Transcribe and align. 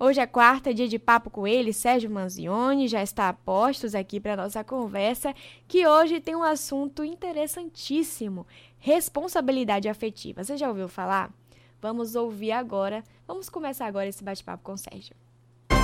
Hoje 0.00 0.20
é 0.20 0.26
quarta, 0.28 0.72
dia 0.72 0.86
de 0.86 0.96
papo 0.96 1.28
com 1.28 1.44
ele, 1.44 1.72
Sérgio 1.72 2.08
Manzioni, 2.08 2.86
já 2.86 3.02
está 3.02 3.28
a 3.28 3.32
postos 3.32 3.96
aqui 3.96 4.20
para 4.20 4.36
nossa 4.36 4.62
conversa, 4.62 5.34
que 5.66 5.84
hoje 5.88 6.20
tem 6.20 6.36
um 6.36 6.44
assunto 6.44 7.02
interessantíssimo, 7.02 8.46
responsabilidade 8.78 9.88
afetiva. 9.88 10.44
Você 10.44 10.56
já 10.56 10.68
ouviu 10.68 10.86
falar? 10.86 11.34
Vamos 11.82 12.14
ouvir 12.14 12.52
agora. 12.52 13.02
Vamos 13.26 13.48
começar 13.48 13.86
agora 13.86 14.06
esse 14.06 14.22
bate-papo 14.22 14.62
com 14.62 14.74
o 14.74 14.78
Sérgio. 14.78 15.16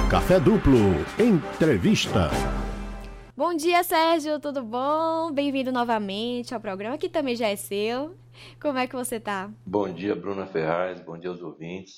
Café 0.09 0.39
Duplo, 0.39 0.79
entrevista. 1.19 2.31
Bom 3.37 3.53
dia, 3.53 3.83
Sérgio, 3.83 4.39
tudo 4.39 4.63
bom? 4.63 5.33
Bem-vindo 5.33 5.73
novamente 5.73 6.55
ao 6.55 6.61
programa, 6.61 6.97
que 6.97 7.09
também 7.09 7.35
já 7.35 7.49
é 7.49 7.57
seu. 7.57 8.15
Como 8.63 8.79
é 8.79 8.87
que 8.87 8.95
você 8.95 9.19
tá? 9.19 9.51
Bom 9.67 9.93
dia, 9.93 10.15
Bruna 10.15 10.47
Ferraz, 10.47 11.01
bom 11.01 11.19
dia 11.19 11.31
aos 11.31 11.43
ouvintes. 11.43 11.97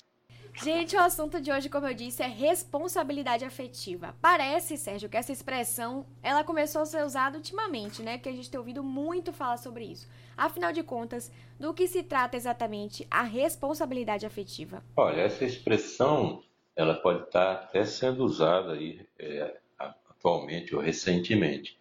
Gente, 0.62 0.96
o 0.96 1.00
assunto 1.00 1.38
de 1.38 1.52
hoje, 1.52 1.68
como 1.68 1.86
eu 1.86 1.92
disse, 1.92 2.22
é 2.22 2.26
responsabilidade 2.26 3.44
afetiva. 3.44 4.14
Parece, 4.22 4.78
Sérgio, 4.78 5.08
que 5.08 5.16
essa 5.16 5.30
expressão 5.30 6.06
ela 6.22 6.42
começou 6.42 6.80
a 6.80 6.86
ser 6.86 7.04
usada 7.04 7.36
ultimamente, 7.36 8.02
né? 8.02 8.16
Porque 8.16 8.30
a 8.30 8.32
gente 8.32 8.50
tem 8.50 8.58
ouvido 8.58 8.82
muito 8.82 9.34
falar 9.34 9.58
sobre 9.58 9.84
isso. 9.84 10.08
Afinal 10.34 10.72
de 10.72 10.82
contas, 10.82 11.30
do 11.60 11.74
que 11.74 11.86
se 11.86 12.02
trata 12.02 12.36
exatamente 12.36 13.06
a 13.10 13.22
responsabilidade 13.22 14.24
afetiva? 14.24 14.82
Olha, 14.96 15.20
essa 15.20 15.44
expressão 15.44 16.42
ela 16.74 16.94
pode 16.94 17.24
estar 17.24 17.52
até 17.52 17.84
sendo 17.84 18.24
usada 18.24 18.72
aí 18.72 19.06
é, 19.18 19.58
atualmente 19.78 20.74
ou 20.74 20.80
recentemente. 20.80 21.78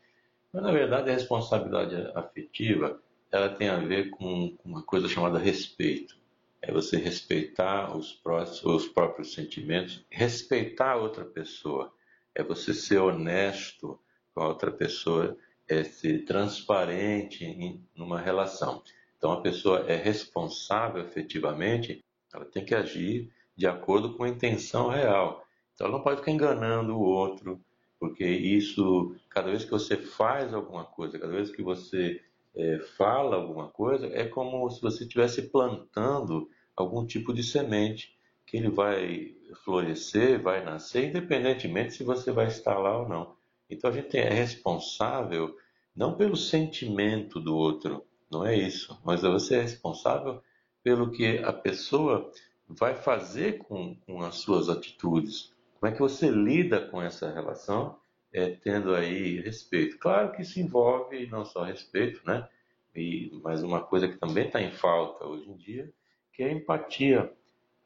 Mas 0.52 0.64
na 0.64 0.72
verdade 0.72 1.10
a 1.10 1.14
responsabilidade 1.14 1.96
afetiva 2.14 3.00
ela 3.32 3.50
tem 3.50 3.70
a 3.70 3.78
ver 3.78 4.10
com 4.10 4.54
uma 4.64 4.84
coisa 4.84 5.08
chamada 5.08 5.40
respeito 5.40 6.25
é 6.68 6.72
você 6.72 6.98
respeitar 6.98 7.96
os, 7.96 8.12
próximos, 8.12 8.86
os 8.86 8.88
próprios 8.88 9.34
sentimentos, 9.34 10.04
respeitar 10.10 10.94
a 10.94 10.98
outra 10.98 11.24
pessoa, 11.24 11.94
é 12.34 12.44
você 12.44 12.74
ser 12.74 12.98
honesto 12.98 14.00
com 14.34 14.42
a 14.42 14.48
outra 14.48 14.72
pessoa, 14.72 15.38
é 15.68 15.84
ser 15.84 16.26
transparente 16.26 17.46
em 17.46 17.84
numa 17.96 18.20
relação. 18.20 18.82
Então 19.18 19.32
a 19.32 19.42
pessoa 19.42 19.86
é 19.88 19.96
responsável 19.96 21.04
efetivamente, 21.04 22.04
ela 22.34 22.46
tem 22.46 22.66
que 22.66 22.74
agir 22.74 23.32
de 23.56 23.68
acordo 23.68 24.16
com 24.16 24.24
a 24.24 24.30
intenção 24.30 24.90
real. 24.90 25.46
Então 25.74 25.86
ela 25.88 25.98
não 25.98 26.04
pode 26.04 26.20
ficar 26.20 26.32
enganando 26.32 26.96
o 26.96 27.02
outro, 27.02 27.62
porque 28.00 28.26
isso, 28.26 29.16
cada 29.30 29.52
vez 29.52 29.64
que 29.64 29.72
você 29.72 29.98
faz 29.98 30.52
alguma 30.52 30.84
coisa, 30.84 31.20
cada 31.20 31.32
vez 31.32 31.52
que 31.52 31.62
você 31.62 32.22
é, 32.56 32.80
fala 32.98 33.36
alguma 33.36 33.70
coisa, 33.70 34.08
é 34.08 34.26
como 34.26 34.68
se 34.72 34.82
você 34.82 35.04
estivesse 35.04 35.44
plantando 35.44 36.50
algum 36.76 37.06
tipo 37.06 37.34
de 37.34 37.44
semente 37.44 38.16
que 38.46 38.58
ele 38.58 38.70
vai 38.70 39.36
florescer, 39.64 40.42
vai 40.42 40.64
nascer, 40.64 41.10
independentemente 41.10 41.94
se 41.94 42.04
você 42.04 42.32
vai 42.32 42.48
estar 42.48 42.78
lá 42.78 43.00
ou 43.00 43.08
não. 43.08 43.36
Então 43.70 43.90
a 43.90 43.94
gente 43.94 44.18
é 44.18 44.30
responsável 44.30 45.58
não 45.96 46.16
pelo 46.16 46.36
sentimento 46.36 47.40
do 47.40 47.56
outro, 47.56 48.06
não 48.30 48.46
é 48.46 48.56
isso, 48.56 49.00
mas 49.04 49.22
você 49.22 49.56
é 49.56 49.62
responsável 49.62 50.42
pelo 50.84 51.12
que 51.12 51.40
a 51.40 51.54
pessoa 51.54 52.30
vai 52.68 52.96
fazer 52.96 53.60
com, 53.60 53.96
com 54.06 54.22
as 54.22 54.36
suas 54.36 54.70
atitudes. 54.70 55.54
Como 55.80 55.92
é 55.92 55.96
que 55.96 56.02
você 56.02 56.30
lida 56.30 56.82
com 56.82 57.02
essa 57.02 57.32
relação, 57.32 57.98
é, 58.32 58.50
tendo 58.50 58.94
aí 58.94 59.40
respeito? 59.40 59.98
Claro 59.98 60.32
que 60.32 60.42
isso 60.42 60.60
envolve 60.60 61.26
não 61.28 61.46
só 61.46 61.64
respeito, 61.64 62.22
né? 62.26 62.48
E, 62.96 63.32
mas 63.44 63.64
uma 63.64 63.82
coisa 63.82 64.08
que 64.08 64.18
também 64.18 64.48
está 64.48 64.62
em 64.62 64.72
falta 64.72 65.26
hoje 65.26 65.50
em 65.50 65.56
dia 65.56 65.92
que 66.36 66.44
é 66.44 66.52
empatia. 66.52 67.32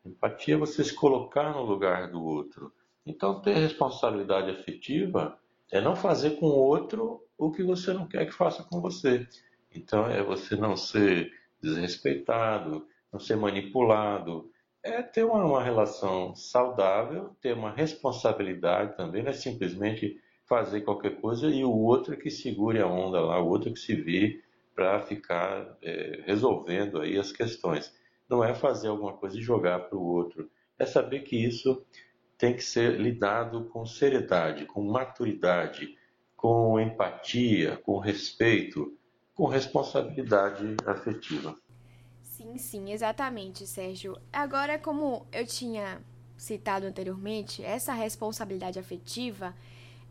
Empatia 0.04 0.56
é 0.56 0.58
você 0.58 0.84
se 0.84 0.94
colocar 0.94 1.54
no 1.54 1.64
lugar 1.64 2.10
do 2.12 2.24
outro. 2.24 2.74
Então, 3.06 3.42
ter 3.42 3.54
responsabilidade 3.54 4.50
afetiva 4.50 5.38
é 5.72 5.80
não 5.80 5.96
fazer 5.96 6.32
com 6.40 6.48
o 6.48 6.58
outro 6.58 7.24
o 7.38 7.52
que 7.52 7.64
você 7.64 7.94
não 7.94 8.08
quer 8.08 8.26
que 8.26 8.34
faça 8.34 8.64
com 8.64 8.82
você. 8.82 9.28
Então, 9.74 10.10
é 10.10 10.24
você 10.24 10.56
não 10.56 10.76
ser 10.76 11.32
desrespeitado, 11.62 12.88
não 13.14 13.20
ser 13.20 13.36
manipulado. 13.36 14.52
É 14.82 15.02
ter 15.04 15.24
uma, 15.24 15.46
uma 15.46 15.64
relação 15.64 16.36
saudável, 16.36 17.36
ter 17.42 17.54
uma 17.54 17.72
responsabilidade 17.72 18.98
também, 18.98 19.22
não 19.22 19.30
é 19.30 19.34
simplesmente 19.34 20.20
fazer 20.46 20.82
qualquer 20.82 21.22
coisa 21.22 21.48
e 21.48 21.64
o 21.64 21.72
outro 21.72 22.18
que 22.18 22.32
segure 22.32 22.80
a 22.80 22.88
onda 22.88 23.22
lá, 23.22 23.40
o 23.40 23.48
outro 23.48 23.72
que 23.72 23.80
se 23.80 23.94
vire 23.94 24.44
para 24.74 25.00
ficar 25.02 25.78
é, 25.82 26.24
resolvendo 26.26 27.00
aí 27.00 27.20
as 27.20 27.32
questões 27.32 27.94
não 28.30 28.44
é 28.44 28.54
fazer 28.54 28.90
alguma 28.90 29.14
coisa 29.14 29.38
e 29.38 29.42
jogar 29.42 29.80
para 29.80 29.98
o 29.98 30.06
outro. 30.06 30.50
É 30.78 30.86
saber 30.86 31.22
que 31.22 31.36
isso 31.36 31.84
tem 32.38 32.56
que 32.56 32.64
ser 32.64 33.00
lidado 33.00 33.66
com 33.66 33.86
seriedade, 33.86 34.66
com 34.66 34.82
maturidade, 34.82 35.98
com 36.38 36.80
empatia, 36.80 37.78
com 37.78 37.98
respeito, 37.98 38.98
com 39.36 39.46
responsabilidade 39.46 40.78
afetiva. 40.86 41.58
Sim, 42.22 42.58
sim, 42.58 42.92
exatamente, 42.92 43.68
Sérgio. 43.68 44.18
Agora, 44.32 44.80
como 44.80 45.28
eu 45.34 45.46
tinha 45.46 46.02
citado 46.38 46.86
anteriormente, 46.86 47.62
essa 47.62 47.92
responsabilidade 47.92 48.80
afetiva 48.80 49.54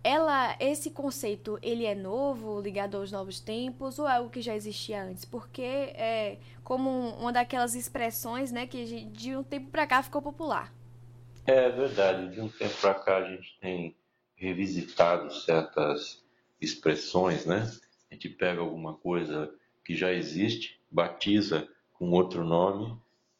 ela, 0.03 0.57
esse 0.61 0.91
conceito, 0.91 1.59
ele 1.63 1.85
é 1.85 1.95
novo, 1.95 2.61
ligado 2.61 2.97
aos 2.97 3.11
novos 3.11 3.41
tempos, 3.41 3.99
ou 3.99 4.09
é 4.09 4.17
algo 4.17 4.31
que 4.31 4.41
já 4.41 4.55
existia 4.55 5.03
antes? 5.03 5.25
Porque 5.25 5.63
é 5.63 6.39
como 6.63 6.91
uma 7.17 7.33
daquelas 7.33 7.75
expressões, 7.75 8.53
né, 8.53 8.67
que 8.67 9.05
de 9.05 9.37
um 9.37 9.43
tempo 9.43 9.71
para 9.71 9.87
cá 9.87 10.03
ficou 10.03 10.23
popular. 10.23 10.73
É 11.47 11.69
verdade, 11.71 12.35
de 12.35 12.41
um 12.41 12.49
tempo 12.49 12.75
para 12.81 12.95
cá 12.95 13.17
a 13.19 13.31
gente 13.31 13.59
tem 13.61 13.97
revisitado 14.37 15.33
certas 15.33 16.23
expressões, 16.61 17.47
né? 17.47 17.71
A 18.11 18.15
gente 18.15 18.29
pega 18.29 18.61
alguma 18.61 18.95
coisa 18.95 19.53
que 19.85 19.97
já 19.97 20.13
existe, 20.13 20.79
batiza 20.91 21.69
com 21.95 22.11
outro 22.11 22.45
nome 22.45 22.97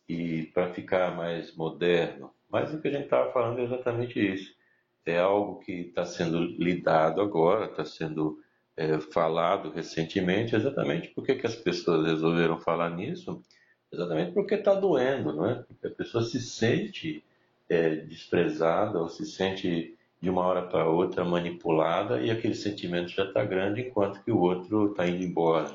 e 0.09 0.45
para 0.55 0.73
ficar 0.73 1.15
mais 1.15 1.55
moderno. 1.55 2.33
Mas 2.51 2.73
o 2.73 2.81
que 2.81 2.89
a 2.89 2.91
gente 2.91 3.05
estava 3.05 3.31
falando 3.33 3.61
é 3.61 3.65
exatamente 3.65 4.19
isso 4.19 4.58
é 5.07 5.19
algo 5.19 5.59
que 5.61 5.73
está 5.73 6.05
sendo 6.05 6.39
lidado 6.39 7.21
agora, 7.21 7.67
está 7.67 7.85
sendo 7.85 8.39
é, 8.77 8.99
falado 9.01 9.71
recentemente, 9.71 10.55
exatamente 10.55 11.09
porque 11.09 11.35
que 11.35 11.47
as 11.47 11.57
pessoas 11.57 12.07
resolveram 12.07 12.59
falar 12.61 12.91
nisso? 12.91 13.43
Exatamente 13.91 14.33
porque 14.33 14.55
está 14.55 14.75
doendo, 14.75 15.33
não 15.33 15.47
é? 15.47 15.55
Porque 15.57 15.87
a 15.87 15.91
pessoa 15.91 16.23
se 16.23 16.41
sente 16.41 17.25
é, 17.69 17.97
desprezada 17.97 19.01
ou 19.01 19.09
se 19.09 19.27
sente 19.27 19.97
de 20.21 20.31
uma 20.31 20.43
hora 20.43 20.63
para 20.63 20.89
outra 20.89 21.25
manipulada 21.25 22.21
e 22.21 22.31
aquele 22.31 22.55
sentimento 22.55 23.09
já 23.11 23.25
está 23.25 23.45
grande 23.45 23.83
enquanto 23.83 24.23
que 24.23 24.31
o 24.31 24.41
outro 24.41 24.91
está 24.91 25.07
indo 25.09 25.25
embora. 25.25 25.75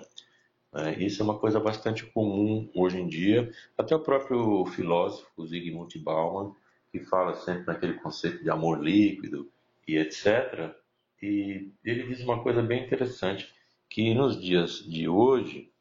É, 0.75 1.03
isso 1.03 1.21
é 1.21 1.25
uma 1.25 1.37
coisa 1.37 1.59
bastante 1.59 2.05
comum 2.05 2.69
hoje 2.75 2.99
em 2.99 3.07
dia. 3.07 3.51
Até 3.77 3.95
o 3.95 3.99
próprio 3.99 4.65
filósofo 4.65 5.45
Zygmunt 5.45 5.97
Bauman 5.99 6.55
que 6.93 6.99
fala 6.99 7.35
sempre 7.37 7.65
naquele 7.65 7.95
conceito 7.95 8.43
de 8.43 8.51
amor 8.51 8.79
líquido 8.79 9.49
e 9.87 9.97
etc. 9.97 10.75
E 11.19 11.71
ele 11.83 12.03
diz 12.03 12.21
uma 12.21 12.43
coisa 12.43 12.61
bem 12.61 12.85
interessante, 12.85 13.51
que 13.89 14.13
nos 14.13 14.39
dias 14.39 14.73
de 14.87 15.09
hoje 15.09 15.71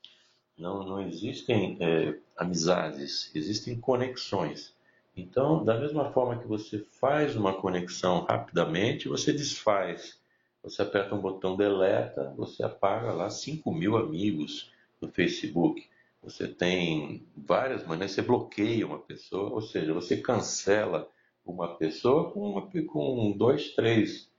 não, 0.57 0.83
não 0.83 1.07
existem 1.07 1.77
é, 1.81 2.19
amizades, 2.35 3.31
existem 3.35 3.79
conexões. 3.79 4.75
Então, 5.15 5.63
da 5.63 5.79
mesma 5.79 6.11
forma 6.13 6.39
que 6.41 6.49
você 6.49 6.83
faz 6.93 7.37
uma 7.37 7.53
conexão 7.53 8.25
rapidamente, 8.25 9.07
você 9.07 9.35
desfaz. 9.35 10.19
Você 10.63 10.81
aperta 10.81 11.15
um 11.15 11.21
botão 11.21 11.57
deleta, 11.57 12.33
você 12.39 12.63
apaga 12.63 13.13
lá 13.13 13.29
5 13.29 13.71
mil 13.71 13.99
amigos 13.99 14.73
no 14.99 15.09
Facebook 15.09 15.87
você 16.23 16.47
tem 16.47 17.27
várias 17.37 17.85
maneiras, 17.85 18.13
você 18.13 18.23
bloqueia 18.23 18.87
uma 18.87 18.99
pessoa, 18.99 19.51
ou 19.51 19.61
seja, 19.61 19.93
você 19.93 20.17
cancela 20.17 21.09
uma 21.45 21.77
pessoa 21.77 22.31
com, 22.31 22.41
uma, 22.41 22.71
com 22.87 23.33
dois, 23.37 23.75
três 23.75 24.31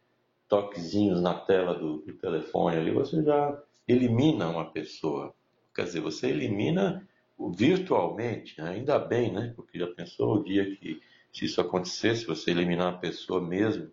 toquezinhos 0.48 1.22
na 1.22 1.34
tela 1.34 1.76
do, 1.76 1.98
do 1.98 2.14
telefone 2.14 2.78
ali, 2.78 2.92
você 2.92 3.22
já 3.22 3.62
elimina 3.88 4.48
uma 4.48 4.66
pessoa. 4.72 5.34
Quer 5.76 5.84
dizer, 5.86 6.00
você 6.00 6.28
elimina 6.28 7.08
virtualmente, 7.56 8.62
ainda 8.62 8.98
bem, 8.98 9.34
né? 9.34 9.52
Porque 9.56 9.78
já 9.78 9.88
pensou 9.88 10.36
o 10.36 10.44
dia 10.44 10.76
que 10.76 11.02
se 11.34 11.46
isso 11.46 11.60
acontecesse, 11.60 12.26
você 12.26 12.52
eliminar 12.52 12.94
uma 12.94 13.00
pessoa 13.00 13.42
mesmo, 13.42 13.92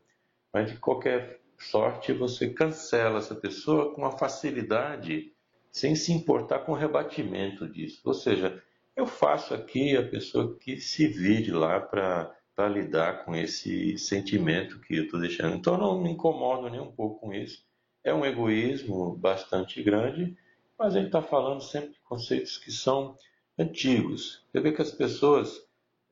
mas 0.52 0.70
de 0.70 0.78
qualquer 0.78 1.40
sorte 1.58 2.12
você 2.12 2.50
cancela 2.50 3.18
essa 3.18 3.34
pessoa 3.34 3.94
com 3.94 4.02
uma 4.02 4.16
facilidade 4.16 5.32
sem 5.70 5.94
se 5.94 6.12
importar 6.12 6.60
com 6.60 6.72
o 6.72 6.76
rebatimento 6.76 7.68
disso. 7.68 8.00
Ou 8.04 8.14
seja, 8.14 8.62
eu 8.96 9.06
faço 9.06 9.54
aqui 9.54 9.96
a 9.96 10.06
pessoa 10.06 10.56
que 10.58 10.80
se 10.80 11.06
vire 11.06 11.50
lá 11.52 11.80
para 11.80 12.68
lidar 12.68 13.24
com 13.24 13.34
esse 13.34 13.96
sentimento 13.96 14.80
que 14.80 14.96
eu 14.96 15.04
estou 15.04 15.20
deixando. 15.20 15.56
Então, 15.56 15.78
não 15.78 16.00
me 16.00 16.10
incomodo 16.10 16.68
nem 16.68 16.80
um 16.80 16.92
pouco 16.92 17.20
com 17.20 17.32
isso. 17.32 17.64
É 18.04 18.12
um 18.12 18.24
egoísmo 18.24 19.16
bastante 19.16 19.82
grande, 19.82 20.36
mas 20.78 20.94
gente 20.94 21.06
está 21.06 21.22
falando 21.22 21.62
sempre 21.62 21.90
de 21.90 22.00
conceitos 22.00 22.58
que 22.58 22.72
são 22.72 23.16
antigos. 23.58 24.44
Você 24.50 24.60
vê 24.60 24.72
que 24.72 24.82
as 24.82 24.90
pessoas, 24.90 25.66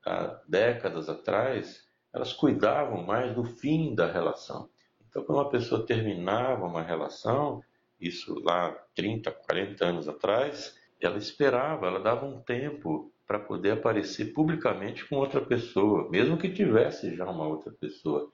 há 0.05 0.41
décadas 0.47 1.09
atrás, 1.09 1.83
elas 2.13 2.33
cuidavam 2.33 3.05
mais 3.05 3.35
do 3.35 3.45
fim 3.45 3.95
da 3.95 4.11
relação. 4.11 4.69
Então, 5.09 5.25
quando 5.25 5.39
uma 5.39 5.51
pessoa 5.51 5.87
terminava 5.87 6.67
uma 6.67 6.83
relação, 6.83 7.63
isso 8.01 8.39
lá 8.41 8.71
30, 8.95 9.31
40 9.31 9.85
anos 9.85 10.09
atrás, 10.09 10.77
ela 11.01 11.19
esperava, 11.19 11.87
ela 11.87 12.01
dava 12.01 12.27
um 12.27 12.41
tempo 12.41 13.13
para 13.27 13.39
poder 13.39 13.73
aparecer 13.73 14.33
publicamente 14.33 15.05
com 15.05 15.17
outra 15.17 15.41
pessoa, 15.41 16.09
mesmo 16.11 16.39
que 16.39 16.49
tivesse 16.49 17.15
já 17.15 17.29
uma 17.29 17.47
outra 17.47 17.71
pessoa. 17.73 18.31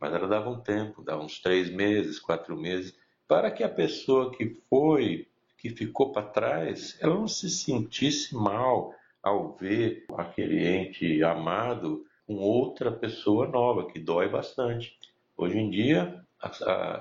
Mas 0.00 0.14
ela 0.14 0.26
dava 0.26 0.48
um 0.48 0.60
tempo, 0.60 1.02
dava 1.02 1.22
uns 1.22 1.40
três 1.40 1.70
meses, 1.70 2.18
quatro 2.18 2.56
meses, 2.56 2.96
para 3.26 3.50
que 3.50 3.62
a 3.62 3.68
pessoa 3.68 4.32
que 4.32 4.56
foi, 4.70 5.26
que 5.58 5.70
ficou 5.70 6.12
para 6.12 6.22
trás, 6.22 6.96
ela 7.00 7.14
não 7.14 7.28
se 7.28 7.50
sentisse 7.50 8.34
mal 8.34 8.94
ao 9.22 9.54
ver 9.56 10.06
aquele 10.16 10.66
ente 10.66 11.22
amado 11.22 12.06
com 12.26 12.36
outra 12.36 12.90
pessoa 12.90 13.46
nova, 13.46 13.90
que 13.90 13.98
dói 13.98 14.28
bastante. 14.28 14.96
Hoje 15.36 15.58
em 15.58 15.68
dia, 15.68 16.24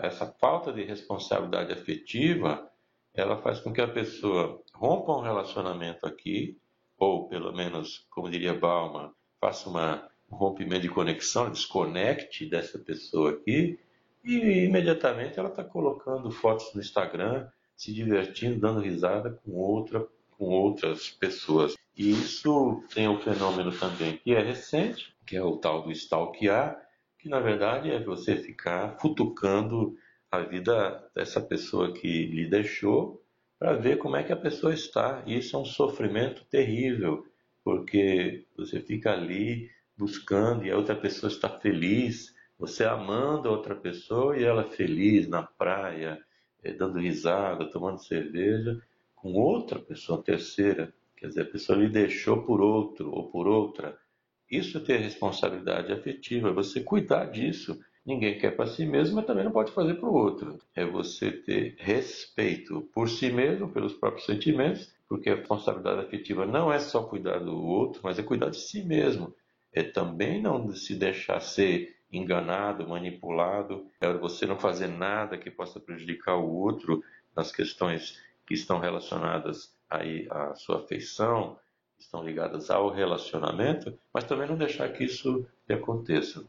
essa 0.02 0.26
falta 0.40 0.74
de 0.74 0.84
responsabilidade 0.84 1.72
afetiva, 1.72 2.70
ela 3.14 3.42
faz 3.42 3.60
com 3.60 3.72
que 3.72 3.82
a 3.82 3.88
pessoa 3.88 4.62
rompa 4.74 5.12
um 5.12 5.22
relacionamento 5.22 6.06
aqui, 6.06 6.58
ou 6.98 7.28
pelo 7.28 7.54
menos, 7.54 8.06
como 8.10 8.30
diria 8.30 8.54
Bauman, 8.54 9.12
faça 9.40 9.70
uma, 9.70 10.08
um 10.32 10.36
rompimento 10.36 10.82
de 10.82 10.90
conexão, 10.90 11.52
desconecte 11.52 12.46
dessa 12.46 12.80
pessoa 12.80 13.32
aqui, 13.32 13.80
e 14.24 14.66
imediatamente 14.66 15.40
ela 15.40 15.50
está 15.50 15.64
colocando 15.64 16.30
fotos 16.32 16.74
no 16.74 16.82
Instagram, 16.82 17.48
se 17.76 17.94
divertindo, 17.94 18.60
dando 18.60 18.80
risada 18.80 19.40
com 19.44 19.52
outra, 19.52 20.06
com 20.38 20.46
outras 20.46 21.10
pessoas. 21.10 21.76
E 21.96 22.12
isso 22.12 22.84
tem 22.94 23.08
um 23.08 23.20
fenômeno 23.20 23.72
também 23.72 24.18
que 24.18 24.34
é 24.34 24.42
recente, 24.42 25.16
que 25.26 25.36
é 25.36 25.44
o 25.44 25.58
tal 25.58 25.84
do 25.84 25.92
stalkear, 25.92 26.87
que 27.20 27.30
na 27.30 27.40
verdade 27.40 27.92
é 27.92 28.00
você 28.04 28.36
ficar 28.36 28.98
futucando 29.00 29.98
a 30.32 30.40
vida 30.40 31.10
dessa 31.16 31.42
pessoa 31.42 31.94
que 31.94 32.26
lhe 32.26 32.48
deixou 32.48 33.24
para 33.58 33.74
ver 33.74 33.98
como 33.98 34.16
é 34.16 34.24
que 34.24 34.34
a 34.34 34.38
pessoa 34.38 34.74
está. 34.74 35.24
E 35.26 35.38
isso 35.38 35.56
é 35.56 35.60
um 35.60 35.66
sofrimento 35.66 36.46
terrível, 36.46 37.26
porque 37.64 38.46
você 38.56 38.80
fica 38.80 39.12
ali 39.12 39.70
buscando 39.98 40.66
e 40.66 40.72
a 40.72 40.78
outra 40.78 40.96
pessoa 40.96 41.32
está 41.32 41.50
feliz, 41.50 42.36
você 42.58 42.84
amando 42.84 43.50
a 43.50 43.52
outra 43.52 43.76
pessoa 43.76 44.38
e 44.38 44.44
ela 44.44 44.64
feliz 44.64 45.28
na 45.28 45.42
praia, 45.42 46.20
eh, 46.64 46.74
dando 46.74 47.00
risada, 47.00 47.70
tomando 47.70 48.00
cerveja, 48.00 48.80
com 49.16 49.34
outra 49.34 49.80
pessoa, 49.80 50.22
terceira. 50.22 50.94
Quer 51.16 51.28
dizer, 51.30 51.42
a 51.42 51.46
pessoa 51.46 51.78
lhe 51.78 51.90
deixou 51.90 52.44
por 52.44 52.62
outro 52.62 53.12
ou 53.12 53.30
por 53.30 53.48
outra. 53.48 53.98
Isso 54.50 54.78
é 54.78 54.82
ter 54.82 54.98
responsabilidade 54.98 55.92
afetiva, 55.92 56.50
é 56.50 56.54
você 56.54 56.82
cuidar 56.82 57.26
disso. 57.26 57.80
Ninguém 58.06 58.40
quer 58.40 58.56
para 58.56 58.68
si 58.68 58.86
mesmo, 58.86 59.18
mas 59.18 59.26
também 59.26 59.44
não 59.44 59.52
pode 59.52 59.72
fazer 59.74 59.96
para 59.96 60.08
o 60.08 60.14
outro. 60.14 60.58
É 60.74 60.86
você 60.86 61.32
ter 61.32 61.76
respeito 61.78 62.82
por 62.94 63.10
si 63.10 63.30
mesmo, 63.30 63.70
pelos 63.70 63.94
próprios 63.94 64.26
sentimentos, 64.26 64.90
porque 65.10 65.30
a 65.30 65.36
responsabilidade 65.36 66.08
afetiva 66.08 66.46
não 66.46 66.72
é 66.72 66.80
só 66.80 67.04
cuidar 67.04 67.40
do 67.40 67.58
outro, 67.58 68.00
mas 68.04 68.18
é 68.18 68.24
cuidar 68.24 68.50
de 68.50 68.58
si 68.58 68.82
mesmo. 68.82 69.34
É 69.74 69.84
também 69.84 70.42
não 70.42 70.72
se 70.74 70.96
deixar 70.96 71.42
ser 71.42 71.98
enganado, 72.12 72.88
manipulado, 72.88 73.86
é 74.00 74.12
você 74.14 74.46
não 74.46 74.58
fazer 74.58 74.88
nada 74.88 75.38
que 75.38 75.52
possa 75.52 75.80
prejudicar 75.80 76.38
o 76.38 76.50
outro 76.50 77.04
nas 77.36 77.52
questões 77.52 78.18
que 78.46 78.54
estão 78.54 78.80
relacionadas 78.80 79.76
aí 79.90 80.28
à 80.30 80.56
sua 80.56 80.78
afeição, 80.78 81.60
estão 82.00 82.24
ligadas 82.24 82.70
ao 82.70 82.90
relacionamento, 82.90 83.98
mas 84.14 84.24
também 84.24 84.48
não 84.48 84.58
deixar 84.58 84.90
que 84.94 85.04
isso 85.04 85.46
aconteça. 85.70 86.46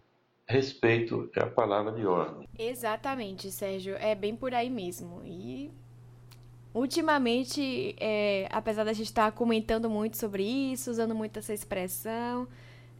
Respeito 0.47 1.31
é 1.37 1.43
a 1.43 1.47
palavra 1.47 1.93
de 1.93 2.07
ordem. 2.07 2.49
Exatamente, 2.59 3.51
Sérgio, 3.51 3.97
é 3.97 4.15
bem 4.15 4.35
por 4.35 4.55
aí 4.55 4.71
mesmo. 4.71 5.23
E 5.25 5.71
ultimamente, 6.73 7.95
é, 7.99 8.49
apesar 8.51 8.85
da 8.85 8.93
gente 8.93 9.09
estar 9.09 9.31
comentando 9.33 9.91
muito 9.91 10.17
sobre 10.17 10.43
isso, 10.45 10.91
usando 10.91 11.15
muito 11.15 11.39
essa 11.39 11.53
expressão, 11.53 12.49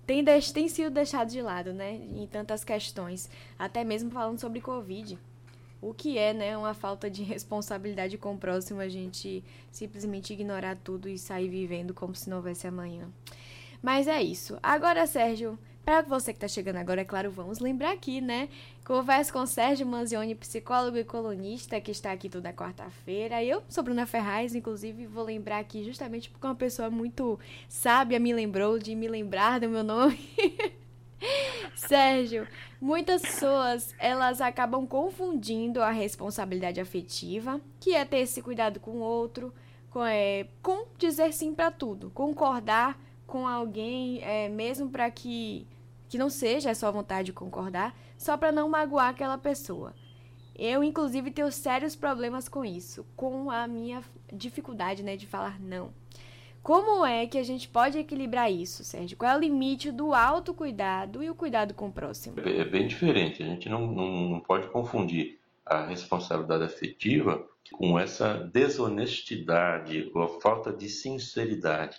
tem, 0.07 0.25
tem 0.25 0.69
sido 0.69 0.91
deixado 0.91 1.31
de 1.31 1.41
lado, 1.41 1.73
né, 1.73 1.95
em 1.95 2.27
tantas 2.27 2.65
questões, 2.65 3.31
até 3.59 3.85
mesmo 3.85 4.11
falando 4.11 4.39
sobre 4.39 4.61
Covid. 4.61 5.19
O 5.81 5.95
que 5.95 6.19
é, 6.19 6.33
né, 6.33 6.57
uma 6.57 6.75
falta 6.75 7.09
de 7.09 7.23
responsabilidade 7.23 8.19
com 8.19 8.35
o 8.35 8.39
próximo, 8.39 8.81
a 8.81 8.89
gente 8.89 9.45
simplesmente 9.71 10.33
ignorar 10.33 10.77
tudo 10.83 11.09
e 11.09 11.17
sair 11.17 11.49
vivendo 11.49 11.95
como 11.95 12.15
se 12.15 12.29
não 12.29 12.39
houvesse 12.39 12.67
amanhã. 12.67 13.09
Mas 13.81 14.09
é 14.09 14.21
isso. 14.21 14.59
Agora, 14.63 15.07
Sérgio, 15.07 15.57
para 15.89 16.03
você 16.03 16.35
que 16.35 16.37
está 16.37 16.47
chegando 16.47 16.77
agora, 16.77 17.01
é 17.01 17.05
claro, 17.05 17.31
vamos 17.31 17.61
lembrar 17.61 17.93
aqui, 17.93 18.21
né? 18.21 18.51
Converso 18.85 19.33
com 19.33 19.47
Sérgio 19.47 19.87
Manzioni, 19.87 20.35
psicólogo 20.35 20.99
e 20.99 21.05
colunista, 21.05 21.81
que 21.81 21.91
está 21.91 22.13
aqui 22.13 22.29
toda 22.29 22.53
quarta-feira. 22.53 23.43
Eu 23.43 23.63
sou 23.71 23.83
Bruna 23.83 24.05
Ferraz, 24.05 24.55
inclusive, 24.55 25.07
vou 25.07 25.25
lembrar 25.25 25.61
aqui 25.61 25.83
justamente 25.83 26.29
porque 26.29 26.47
uma 26.47 26.55
pessoa 26.55 26.91
muito 26.91 27.41
sábia 27.71 28.19
me 28.19 28.35
lembrou 28.35 28.79
de 28.79 28.95
me 28.95 29.09
lembrar 29.09 29.61
do 29.61 29.69
meu 29.71 29.83
nome. 29.83 30.19
Sérgio, 31.89 32.47
muitas 32.79 33.23
pessoas 33.23 33.95
elas 33.99 34.43
acabam 34.43 34.87
confundindo 34.87 35.83
a 35.83 35.91
responsabilidade 35.91 36.79
afetiva, 36.79 37.59
que 37.81 37.95
é 37.95 38.05
ter 38.05 38.19
esse 38.19 38.43
cuidado 38.43 38.79
com 38.79 38.91
o 38.91 39.01
outro, 39.01 39.55
com, 39.89 40.05
é, 40.05 40.47
com 40.63 40.87
dizer 40.99 41.33
sim 41.33 41.55
para 41.55 41.71
tudo, 41.71 42.11
concordar 42.11 43.01
com 43.27 43.49
alguém, 43.49 44.23
é, 44.23 44.51
mesmo 44.51 44.91
para 44.91 45.11
que 45.11 45.67
que 46.11 46.19
não 46.19 46.29
seja 46.31 46.71
a 46.71 46.75
sua 46.75 46.91
vontade 46.91 47.27
de 47.27 47.33
concordar, 47.33 47.95
só 48.17 48.37
para 48.37 48.53
não 48.53 48.69
magoar 48.69 49.09
aquela 49.09 49.37
pessoa. 49.37 49.95
Eu, 50.57 50.83
inclusive, 50.83 51.31
tenho 51.31 51.53
sérios 51.53 51.95
problemas 51.95 52.49
com 52.49 52.65
isso, 52.65 53.07
com 53.15 53.51
a 53.51 53.67
minha 53.67 54.03
dificuldade 54.33 55.03
né, 55.03 55.17
de 55.17 55.27
falar 55.27 55.61
não. 55.61 55.93
Como 56.63 57.05
é 57.05 57.27
que 57.27 57.39
a 57.39 57.43
gente 57.43 57.69
pode 57.69 57.99
equilibrar 57.99 58.51
isso, 58.51 58.85
Sérgio? 58.85 59.17
Qual 59.17 59.31
é 59.31 59.37
o 59.37 59.41
limite 59.41 59.91
do 59.91 60.13
autocuidado 60.13 61.23
e 61.23 61.31
o 61.31 61.35
cuidado 61.35 61.75
com 61.75 61.89
o 61.89 61.93
próximo? 61.93 62.39
É 62.41 62.65
bem 62.65 62.87
diferente. 62.87 63.43
A 63.43 63.47
gente 63.47 63.69
não, 63.69 63.87
não, 63.87 64.41
pode 64.41 64.69
confundir 64.69 65.39
a 65.65 65.87
responsabilidade 65.87 66.65
afetiva 66.65 67.47
com 67.73 67.99
essa 67.99 68.35
desonestidade 68.35 70.11
ou 70.15 70.23
a 70.23 70.41
falta 70.41 70.73
de 70.73 70.89
sinceridade. 70.89 71.97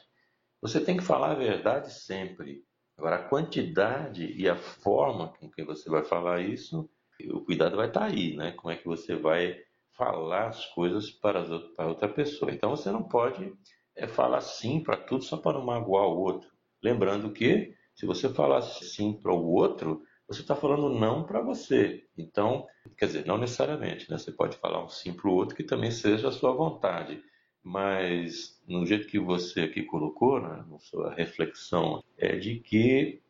Você 0.62 0.80
tem 0.80 0.98
que 0.98 1.04
falar 1.04 1.32
a 1.32 1.36
verdade 1.36 1.94
sempre. 1.94 2.64
Agora, 2.98 3.16
a 3.16 3.24
quantidade 3.24 4.34
e 4.34 4.50
a 4.50 4.56
forma 4.56 5.30
com 5.40 5.50
que 5.50 5.64
você 5.64 5.90
vai 5.90 6.04
falar 6.04 6.42
isso, 6.42 6.90
o 7.32 7.42
cuidado 7.42 7.78
vai 7.78 7.88
estar 7.88 8.06
aí, 8.06 8.36
né? 8.36 8.52
Como 8.52 8.72
é 8.72 8.76
que 8.76 8.86
você 8.86 9.16
vai 9.16 9.58
falar 10.00 10.48
as 10.48 10.66
coisas 10.68 11.12
para, 11.12 11.42
as, 11.42 11.64
para 11.76 11.88
outra 11.88 12.08
pessoa. 12.08 12.52
Então, 12.52 12.70
você 12.70 12.90
não 12.90 13.04
pode 13.04 13.54
é 14.00 14.08
falar 14.08 14.42
sim 14.42 14.82
para 14.82 14.98
tudo 14.98 15.24
só 15.24 15.38
para 15.38 15.58
não 15.58 15.66
magoar 15.66 16.08
o 16.08 16.20
outro. 16.20 16.50
Lembrando 16.82 17.32
que, 17.32 17.74
se 17.94 18.06
você 18.06 18.30
falar 18.30 18.62
sim 18.62 19.14
para 19.14 19.34
o 19.34 19.52
outro, 19.52 20.02
você 20.28 20.42
está 20.42 20.56
falando 20.56 20.90
não 20.90 21.26
para 21.26 21.42
você. 21.42 22.06
Então, 22.18 22.66
quer 22.98 23.08
dizer, 23.08 23.26
não 23.26 23.38
necessariamente, 23.38 24.10
né? 24.10 24.18
Você 24.18 24.32
pode 24.32 24.58
falar 24.58 24.84
um 24.84 24.88
sim 24.88 25.12
para 25.14 25.30
o 25.30 25.34
outro 25.34 25.56
que 25.56 25.64
também 25.64 25.92
seja 25.92 26.30
a 26.30 26.32
sua 26.32 26.54
vontade. 26.54 27.22
Mas, 27.64 28.62
no 28.68 28.86
jeito 28.86 29.08
que 29.08 29.20
você 29.20 29.62
aqui 29.62 29.84
colocou, 29.84 30.40
né, 30.40 30.64
na 30.70 30.80
sua 30.80 31.14
reflexão, 31.14 32.04
é 32.18 32.36
de 32.36 32.60
que 32.60 33.22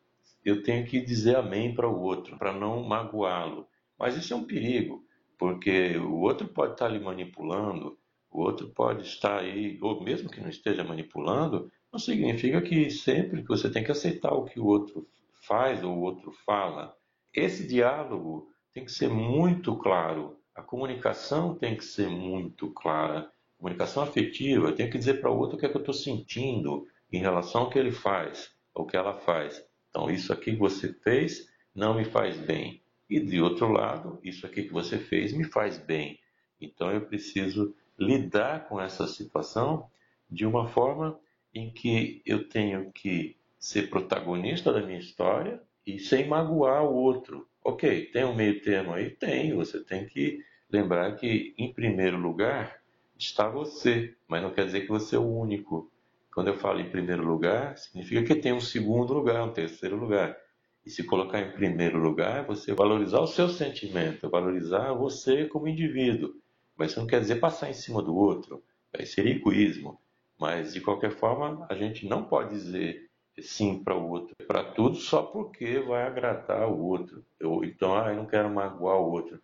eu 0.44 0.62
tenho 0.62 0.86
que 0.86 1.00
dizer 1.00 1.36
amém 1.36 1.74
para 1.74 1.88
o 1.88 2.00
outro, 2.00 2.38
para 2.38 2.52
não 2.52 2.82
magoá-lo. 2.82 3.66
Mas 3.98 4.16
isso 4.16 4.32
é 4.32 4.36
um 4.36 4.44
perigo, 4.44 5.04
porque 5.38 5.96
o 5.98 6.20
outro 6.20 6.48
pode 6.48 6.72
estar 6.72 6.86
tá 6.86 6.92
lhe 6.92 7.00
manipulando, 7.00 7.98
o 8.30 8.40
outro 8.40 8.68
pode 8.68 9.02
estar 9.02 9.40
aí, 9.40 9.78
ou 9.82 10.02
mesmo 10.02 10.30
que 10.30 10.40
não 10.40 10.48
esteja 10.48 10.84
manipulando, 10.84 11.70
não 11.92 11.98
significa 11.98 12.62
que 12.62 12.88
sempre 12.90 13.42
que 13.42 13.48
você 13.48 13.68
tem 13.68 13.82
que 13.82 13.90
aceitar 13.90 14.32
o 14.32 14.44
que 14.44 14.60
o 14.60 14.66
outro 14.66 15.08
faz 15.42 15.82
ou 15.82 15.96
o 15.96 16.00
outro 16.00 16.32
fala. 16.46 16.96
Esse 17.34 17.66
diálogo 17.66 18.48
tem 18.72 18.84
que 18.84 18.92
ser 18.92 19.08
muito 19.08 19.76
claro, 19.76 20.36
a 20.54 20.62
comunicação 20.62 21.54
tem 21.54 21.76
que 21.76 21.84
ser 21.84 22.08
muito 22.08 22.70
clara. 22.70 23.30
Comunicação 23.58 24.02
afetiva, 24.02 24.68
eu 24.68 24.74
tenho 24.74 24.90
que 24.90 24.98
dizer 24.98 25.20
para 25.20 25.30
o 25.30 25.38
outro 25.38 25.56
o 25.56 25.58
que 25.58 25.66
é 25.66 25.68
que 25.68 25.76
eu 25.76 25.80
estou 25.80 25.94
sentindo 25.94 26.86
em 27.12 27.18
relação 27.18 27.62
ao 27.62 27.70
que 27.70 27.78
ele 27.78 27.92
faz, 27.92 28.50
ao 28.74 28.86
que 28.86 28.96
ela 28.96 29.14
faz. 29.14 29.64
Então, 29.88 30.10
isso 30.10 30.32
aqui 30.32 30.52
que 30.52 30.58
você 30.58 30.92
fez 30.92 31.48
não 31.74 31.94
me 31.94 32.04
faz 32.04 32.36
bem. 32.36 32.82
E 33.08 33.18
de 33.20 33.40
outro 33.40 33.68
lado, 33.68 34.18
isso 34.22 34.46
aqui 34.46 34.62
que 34.62 34.72
você 34.72 34.98
fez 34.98 35.32
me 35.32 35.44
faz 35.44 35.78
bem. 35.78 36.18
Então, 36.60 36.90
eu 36.90 37.00
preciso 37.00 37.74
lidar 38.00 38.66
com 38.66 38.80
essa 38.80 39.06
situação 39.06 39.88
de 40.30 40.46
uma 40.46 40.66
forma 40.68 41.18
em 41.54 41.70
que 41.70 42.22
eu 42.24 42.48
tenho 42.48 42.90
que 42.92 43.36
ser 43.58 43.90
protagonista 43.90 44.72
da 44.72 44.80
minha 44.80 44.98
história 44.98 45.60
e 45.86 45.98
sem 45.98 46.26
magoar 46.26 46.84
o 46.84 46.94
outro. 46.94 47.46
Ok, 47.62 48.06
tem 48.06 48.24
um 48.24 48.34
meio 48.34 48.62
termo 48.62 48.94
aí? 48.94 49.10
Tem. 49.10 49.54
Você 49.54 49.84
tem 49.84 50.06
que 50.06 50.42
lembrar 50.70 51.14
que, 51.16 51.54
em 51.58 51.72
primeiro 51.72 52.16
lugar, 52.16 52.80
está 53.18 53.48
você, 53.48 54.14
mas 54.26 54.42
não 54.42 54.50
quer 54.50 54.64
dizer 54.64 54.82
que 54.82 54.88
você 54.88 55.16
é 55.16 55.18
o 55.18 55.28
único. 55.28 55.90
Quando 56.32 56.48
eu 56.48 56.54
falo 56.54 56.80
em 56.80 56.88
primeiro 56.88 57.26
lugar, 57.26 57.76
significa 57.76 58.22
que 58.24 58.40
tem 58.40 58.52
um 58.52 58.60
segundo 58.60 59.12
lugar, 59.12 59.44
um 59.44 59.52
terceiro 59.52 59.96
lugar. 59.96 60.36
E 60.86 60.90
se 60.90 61.04
colocar 61.04 61.40
em 61.40 61.52
primeiro 61.52 61.98
lugar 61.98 62.46
você 62.46 62.72
valorizar 62.72 63.20
o 63.20 63.26
seu 63.26 63.48
sentimento, 63.48 64.30
valorizar 64.30 64.94
você 64.94 65.44
como 65.46 65.68
indivíduo. 65.68 66.39
Mas 66.80 66.92
isso 66.92 67.00
não 67.00 67.06
quer 67.06 67.20
dizer 67.20 67.36
passar 67.36 67.68
em 67.68 67.74
cima 67.74 68.00
do 68.00 68.16
outro. 68.16 68.64
Aí 68.96 69.04
seria 69.04 69.34
egoísmo. 69.34 70.00
Mas, 70.40 70.72
de 70.72 70.80
qualquer 70.80 71.10
forma, 71.10 71.66
a 71.68 71.74
gente 71.74 72.08
não 72.08 72.24
pode 72.24 72.54
dizer 72.54 73.06
sim 73.38 73.84
para 73.84 73.94
o 73.94 74.08
outro, 74.08 74.34
para 74.46 74.64
tudo, 74.64 74.96
só 74.96 75.22
porque 75.22 75.78
vai 75.80 76.06
agradar 76.06 76.66
o 76.70 76.82
outro. 76.82 77.22
Eu, 77.38 77.62
então, 77.64 77.94
ah, 77.94 78.08
eu 78.08 78.16
não 78.16 78.24
quero 78.24 78.48
magoar 78.48 78.96
o 78.96 79.10
outro. 79.10 79.38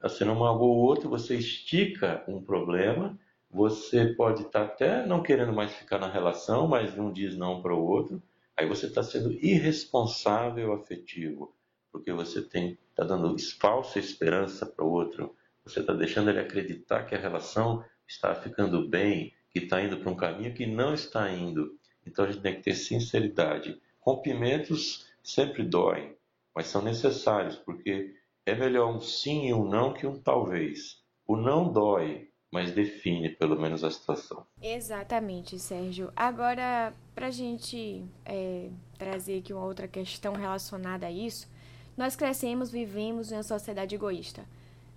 Você 0.00 0.24
não 0.24 0.36
magoou 0.36 0.76
o 0.76 0.82
outro, 0.82 1.08
você 1.08 1.34
estica 1.34 2.24
um 2.28 2.40
problema, 2.40 3.18
você 3.50 4.14
pode 4.14 4.42
estar 4.42 4.60
tá 4.60 4.72
até 4.72 5.04
não 5.04 5.24
querendo 5.24 5.52
mais 5.52 5.72
ficar 5.72 5.98
na 5.98 6.08
relação, 6.08 6.68
mas 6.68 6.96
não 6.96 7.12
diz 7.12 7.36
não 7.36 7.60
para 7.60 7.74
o 7.74 7.84
outro. 7.84 8.22
Aí 8.56 8.68
você 8.68 8.86
está 8.86 9.02
sendo 9.02 9.32
irresponsável 9.32 10.72
afetivo, 10.72 11.52
porque 11.90 12.12
você 12.12 12.38
está 12.38 13.02
dando 13.02 13.34
falsa 13.58 13.98
esperança 13.98 14.64
para 14.64 14.84
o 14.84 14.92
outro. 14.92 15.34
Você 15.66 15.80
está 15.80 15.92
deixando 15.92 16.30
ele 16.30 16.38
acreditar 16.38 17.04
que 17.04 17.14
a 17.14 17.18
relação 17.18 17.84
está 18.06 18.34
ficando 18.36 18.88
bem, 18.88 19.34
que 19.50 19.58
está 19.58 19.82
indo 19.82 19.96
para 19.98 20.10
um 20.10 20.16
caminho 20.16 20.54
que 20.54 20.64
não 20.64 20.94
está 20.94 21.30
indo. 21.32 21.76
Então 22.06 22.24
a 22.24 22.30
gente 22.30 22.40
tem 22.40 22.54
que 22.54 22.62
ter 22.62 22.74
sinceridade. 22.74 23.80
Rompimentos 24.00 25.06
sempre 25.22 25.64
doem, 25.64 26.16
mas 26.54 26.68
são 26.68 26.80
necessários, 26.80 27.56
porque 27.56 28.14
é 28.46 28.54
melhor 28.54 28.94
um 28.94 29.00
sim 29.00 29.48
e 29.48 29.52
um 29.52 29.68
não 29.68 29.92
que 29.92 30.06
um 30.06 30.16
talvez. 30.20 31.02
O 31.26 31.36
não 31.36 31.72
dói, 31.72 32.30
mas 32.52 32.70
define 32.70 33.28
pelo 33.28 33.60
menos 33.60 33.82
a 33.82 33.90
situação. 33.90 34.46
Exatamente, 34.62 35.58
Sérgio. 35.58 36.12
Agora, 36.14 36.94
para 37.12 37.26
a 37.26 37.30
gente 37.32 38.04
é, 38.24 38.70
trazer 38.96 39.40
aqui 39.40 39.52
uma 39.52 39.64
outra 39.64 39.88
questão 39.88 40.32
relacionada 40.32 41.08
a 41.08 41.10
isso, 41.10 41.50
nós 41.96 42.14
crescemos, 42.14 42.70
vivemos 42.70 43.32
em 43.32 43.34
uma 43.34 43.42
sociedade 43.42 43.96
egoísta. 43.96 44.46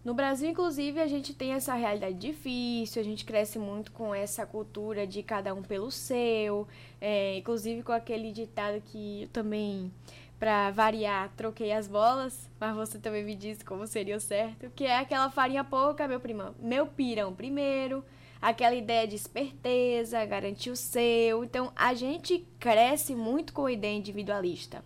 No 0.03 0.13
Brasil, 0.13 0.49
inclusive, 0.49 0.99
a 0.99 1.07
gente 1.07 1.33
tem 1.33 1.51
essa 1.51 1.73
realidade 1.73 2.15
difícil, 2.15 3.01
a 3.01 3.05
gente 3.05 3.25
cresce 3.25 3.59
muito 3.59 3.91
com 3.91 4.15
essa 4.15 4.45
cultura 4.45 5.05
de 5.05 5.21
cada 5.21 5.53
um 5.53 5.61
pelo 5.61 5.91
seu, 5.91 6.65
é, 7.01 7.37
inclusive 7.37 7.83
com 7.83 7.91
aquele 7.91 8.31
ditado 8.31 8.81
que 8.81 9.23
eu 9.23 9.27
também, 9.27 9.91
para 10.39 10.71
variar, 10.71 11.29
troquei 11.35 11.73
as 11.73 11.85
bolas, 11.85 12.49
mas 12.57 12.73
você 12.73 12.97
também 12.97 13.25
me 13.25 13.35
disse 13.35 13.65
como 13.65 13.85
seria 13.85 14.15
o 14.15 14.21
certo, 14.21 14.71
que 14.73 14.85
é 14.85 14.97
aquela 14.97 15.29
farinha 15.29 15.65
pouca, 15.65 16.07
meu 16.07 16.21
primão, 16.21 16.55
meu 16.61 16.87
pirão 16.87 17.35
primeiro, 17.35 18.01
aquela 18.41 18.75
ideia 18.75 19.05
de 19.05 19.17
esperteza, 19.17 20.25
garantir 20.25 20.69
o 20.69 20.77
seu. 20.77 21.43
Então, 21.43 21.73
a 21.75 21.93
gente 21.93 22.47
cresce 22.57 23.13
muito 23.13 23.51
com 23.51 23.65
a 23.65 23.71
ideia 23.73 23.97
individualista, 23.97 24.81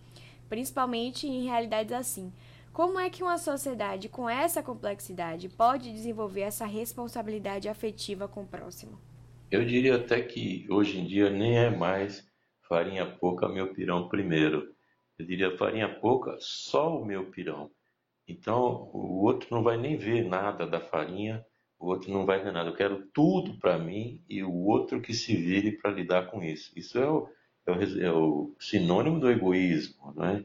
principalmente 0.48 1.28
em 1.28 1.44
realidades 1.44 1.92
assim. 1.92 2.32
Como 2.74 2.98
é 2.98 3.08
que 3.08 3.22
uma 3.22 3.38
sociedade 3.38 4.08
com 4.08 4.28
essa 4.28 4.60
complexidade 4.60 5.48
pode 5.48 5.92
desenvolver 5.92 6.40
essa 6.40 6.66
responsabilidade 6.66 7.68
afetiva 7.68 8.26
com 8.26 8.42
o 8.42 8.48
próximo? 8.48 9.00
Eu 9.48 9.64
diria 9.64 9.94
até 9.94 10.20
que 10.20 10.66
hoje 10.68 10.98
em 10.98 11.06
dia 11.06 11.30
nem 11.30 11.56
é 11.56 11.70
mais 11.70 12.28
farinha 12.68 13.06
pouca, 13.06 13.48
meu 13.48 13.72
pirão 13.72 14.08
primeiro. 14.08 14.74
Eu 15.16 15.24
diria 15.24 15.56
farinha 15.56 15.88
pouca, 15.88 16.36
só 16.40 17.00
o 17.00 17.04
meu 17.04 17.30
pirão. 17.30 17.70
Então 18.26 18.90
o 18.92 19.22
outro 19.22 19.46
não 19.52 19.62
vai 19.62 19.76
nem 19.76 19.96
ver 19.96 20.24
nada 20.24 20.66
da 20.66 20.80
farinha, 20.80 21.46
o 21.78 21.86
outro 21.86 22.12
não 22.12 22.26
vai 22.26 22.42
ver 22.42 22.52
nada. 22.52 22.70
Eu 22.70 22.74
quero 22.74 23.06
tudo 23.14 23.56
para 23.60 23.78
mim 23.78 24.20
e 24.28 24.42
o 24.42 24.52
outro 24.52 25.00
que 25.00 25.14
se 25.14 25.36
vire 25.36 25.78
para 25.78 25.92
lidar 25.92 26.26
com 26.26 26.42
isso. 26.42 26.72
Isso 26.76 26.98
é 26.98 27.08
o, 27.08 27.28
é 27.68 27.70
o, 27.70 28.00
é 28.00 28.12
o 28.12 28.56
sinônimo 28.58 29.20
do 29.20 29.30
egoísmo, 29.30 30.12
não 30.16 30.24
é? 30.24 30.44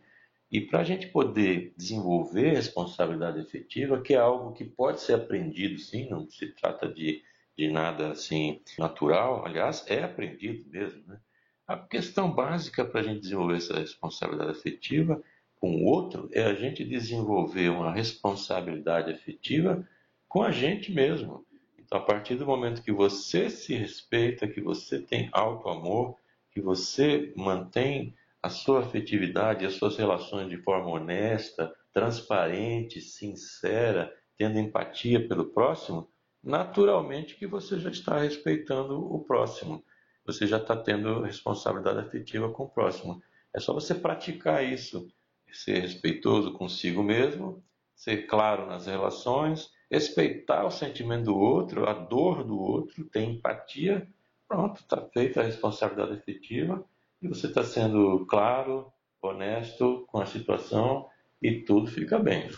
E 0.51 0.59
para 0.59 0.79
a 0.79 0.83
gente 0.83 1.07
poder 1.07 1.73
desenvolver 1.77 2.53
responsabilidade 2.53 3.39
efetiva, 3.39 4.01
que 4.01 4.15
é 4.15 4.17
algo 4.17 4.53
que 4.53 4.65
pode 4.65 5.01
ser 5.01 5.13
aprendido, 5.13 5.77
sim, 5.77 6.09
não 6.09 6.27
se 6.27 6.47
trata 6.47 6.87
de, 6.87 7.21
de 7.55 7.67
nada 7.67 8.11
assim 8.11 8.59
natural, 8.77 9.45
aliás, 9.45 9.85
é 9.87 10.03
aprendido 10.03 10.67
mesmo. 10.69 11.03
Né? 11.07 11.19
A 11.67 11.77
questão 11.77 12.31
básica 12.31 12.83
para 12.83 13.01
a 13.01 13.03
gente 13.03 13.21
desenvolver 13.21 13.57
essa 13.57 13.79
responsabilidade 13.79 14.51
afetiva 14.51 15.21
com 15.59 15.75
o 15.75 15.85
outro 15.85 16.27
é 16.31 16.43
a 16.43 16.55
gente 16.55 16.83
desenvolver 16.83 17.69
uma 17.69 17.93
responsabilidade 17.93 19.11
afetiva 19.11 19.87
com 20.27 20.41
a 20.41 20.51
gente 20.51 20.91
mesmo. 20.91 21.45
Então, 21.77 21.99
a 21.99 22.01
partir 22.01 22.35
do 22.35 22.45
momento 22.45 22.81
que 22.81 22.91
você 22.91 23.49
se 23.51 23.75
respeita, 23.75 24.47
que 24.47 24.61
você 24.61 24.99
tem 24.99 25.29
alto 25.31 25.69
amor, 25.69 26.15
que 26.51 26.61
você 26.61 27.31
mantém 27.35 28.15
a 28.41 28.49
sua 28.49 28.79
afetividade, 28.79 29.65
as 29.65 29.73
suas 29.73 29.97
relações 29.97 30.49
de 30.49 30.57
forma 30.57 30.89
honesta, 30.89 31.73
transparente, 31.93 33.01
sincera, 33.01 34.13
tendo 34.37 34.57
empatia 34.57 35.27
pelo 35.27 35.51
próximo, 35.51 36.09
naturalmente 36.41 37.35
que 37.35 37.45
você 37.45 37.79
já 37.79 37.89
está 37.89 38.19
respeitando 38.19 38.97
o 38.97 39.23
próximo. 39.25 39.83
Você 40.25 40.47
já 40.47 40.57
está 40.57 40.75
tendo 40.75 41.21
responsabilidade 41.21 41.99
afetiva 41.99 42.49
com 42.49 42.63
o 42.63 42.69
próximo. 42.69 43.21
É 43.53 43.59
só 43.59 43.73
você 43.73 43.93
praticar 43.93 44.63
isso, 44.63 45.11
ser 45.51 45.79
respeitoso 45.79 46.53
consigo 46.53 47.03
mesmo, 47.03 47.63
ser 47.95 48.27
claro 48.27 48.67
nas 48.67 48.85
relações, 48.85 49.69
respeitar 49.91 50.65
o 50.65 50.71
sentimento 50.71 51.25
do 51.25 51.37
outro, 51.37 51.89
a 51.89 51.93
dor 51.93 52.43
do 52.45 52.57
outro, 52.57 53.03
ter 53.05 53.23
empatia. 53.23 54.07
Pronto, 54.47 54.79
está 54.79 55.01
feita 55.13 55.41
a 55.41 55.43
responsabilidade 55.43 56.13
afetiva 56.19 56.87
e 57.21 57.27
você 57.27 57.47
está 57.47 57.63
sendo 57.63 58.25
claro, 58.25 58.91
honesto 59.21 60.05
com 60.07 60.19
a 60.19 60.25
situação 60.25 61.09
e 61.41 61.61
tudo 61.61 61.87
fica 61.87 62.17
bem. 62.17 62.49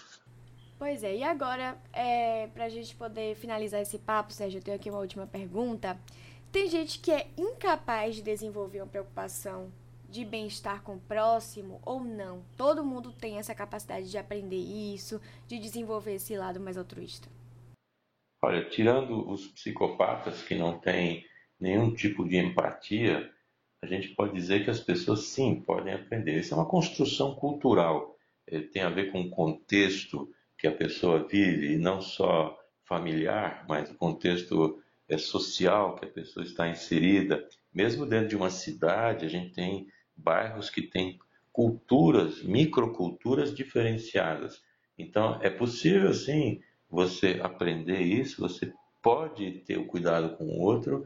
Pois 0.77 1.03
é, 1.03 1.15
e 1.15 1.23
agora, 1.23 1.77
é, 1.93 2.47
para 2.47 2.65
a 2.65 2.69
gente 2.69 2.95
poder 2.95 3.35
finalizar 3.35 3.81
esse 3.81 3.99
papo, 3.99 4.33
Sérgio, 4.33 4.59
eu 4.59 4.63
tenho 4.63 4.77
aqui 4.77 4.89
uma 4.89 4.99
última 4.99 5.27
pergunta. 5.27 5.99
Tem 6.51 6.67
gente 6.67 6.99
que 6.99 7.11
é 7.11 7.27
incapaz 7.37 8.15
de 8.15 8.21
desenvolver 8.21 8.81
uma 8.81 8.87
preocupação 8.87 9.71
de 10.09 10.25
bem-estar 10.25 10.81
com 10.81 10.95
o 10.95 10.99
próximo 10.99 11.79
ou 11.85 12.03
não? 12.03 12.43
Todo 12.57 12.83
mundo 12.83 13.13
tem 13.13 13.37
essa 13.37 13.55
capacidade 13.55 14.09
de 14.09 14.17
aprender 14.17 14.57
isso, 14.57 15.21
de 15.47 15.57
desenvolver 15.57 16.15
esse 16.15 16.35
lado 16.35 16.59
mais 16.59 16.77
altruísta? 16.77 17.29
Olha, 18.43 18.67
tirando 18.67 19.29
os 19.29 19.47
psicopatas 19.47 20.41
que 20.41 20.55
não 20.55 20.79
têm 20.79 21.23
nenhum 21.59 21.93
tipo 21.93 22.27
de 22.27 22.37
empatia, 22.37 23.31
a 23.81 23.87
gente 23.87 24.09
pode 24.09 24.33
dizer 24.33 24.63
que 24.63 24.69
as 24.69 24.79
pessoas 24.79 25.25
sim 25.25 25.55
podem 25.59 25.93
aprender. 25.93 26.39
Isso 26.39 26.53
é 26.53 26.57
uma 26.57 26.67
construção 26.67 27.33
cultural, 27.33 28.15
é, 28.45 28.59
tem 28.59 28.83
a 28.83 28.89
ver 28.89 29.11
com 29.11 29.21
o 29.21 29.29
contexto 29.29 30.31
que 30.57 30.67
a 30.67 30.71
pessoa 30.71 31.27
vive, 31.27 31.73
e 31.73 31.77
não 31.77 31.99
só 31.99 32.57
familiar, 32.83 33.65
mas 33.67 33.89
o 33.89 33.95
contexto 33.95 34.79
é, 35.09 35.17
social 35.17 35.95
que 35.95 36.05
a 36.05 36.09
pessoa 36.09 36.45
está 36.45 36.67
inserida. 36.69 37.47
Mesmo 37.73 38.05
dentro 38.05 38.27
de 38.27 38.35
uma 38.35 38.51
cidade, 38.51 39.25
a 39.25 39.29
gente 39.29 39.53
tem 39.53 39.87
bairros 40.15 40.69
que 40.69 40.83
têm 40.83 41.17
culturas, 41.51 42.43
microculturas 42.43 43.53
diferenciadas. 43.53 44.61
Então, 44.97 45.39
é 45.41 45.49
possível 45.49 46.13
sim 46.13 46.61
você 46.87 47.39
aprender 47.41 48.01
isso, 48.01 48.41
você 48.41 48.71
pode 49.01 49.59
ter 49.65 49.77
o 49.77 49.87
cuidado 49.87 50.37
com 50.37 50.43
o 50.43 50.59
outro 50.59 51.03